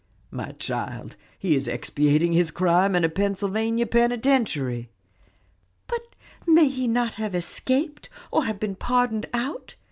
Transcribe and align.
"My 0.31 0.53
child, 0.53 1.15
he 1.37 1.53
is 1.55 1.67
expiating 1.67 2.33
his 2.33 2.49
crime 2.49 2.95
in 2.95 3.03
a 3.03 3.07
Pennsylvania 3.09 3.85
penitentiary." 3.85 4.89
"But 5.85 6.15
may 6.47 6.69
he 6.69 6.87
not 6.87 7.13
have 7.21 7.35
escaped, 7.35 8.09
or 8.31 8.45
have 8.45 8.59
been 8.59 8.73
pardoned 8.73 9.27
out? 9.31 9.75